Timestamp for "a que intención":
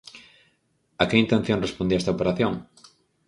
1.01-1.63